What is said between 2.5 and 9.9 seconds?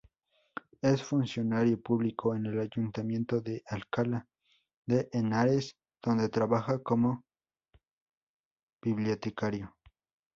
Ayuntamiento de Alcalá de Henares donde trabaja como bibliotecario.